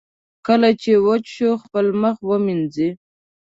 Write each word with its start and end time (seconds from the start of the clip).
کله 0.47 0.69
چې 0.81 0.91
وچ 1.07 1.25
شو، 1.35 1.49
خپل 1.63 1.85
مخ 2.01 2.15
ومینځئ. 2.29 2.89